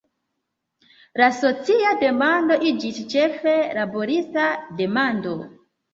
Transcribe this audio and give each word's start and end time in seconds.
La 1.21 1.27
socia 1.41 1.91
demando 2.03 2.57
iĝis 2.71 3.03
ĉefe 3.15 3.53
laborista 3.81 4.49
demando. 4.81 5.37